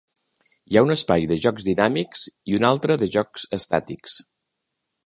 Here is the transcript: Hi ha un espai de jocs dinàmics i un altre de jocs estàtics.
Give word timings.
Hi 0.71 0.79
ha 0.79 0.81
un 0.87 0.93
espai 0.95 1.27
de 1.31 1.37
jocs 1.43 1.67
dinàmics 1.67 2.25
i 2.53 2.59
un 2.61 2.67
altre 2.73 2.99
de 3.05 3.13
jocs 3.19 3.47
estàtics. 3.61 4.19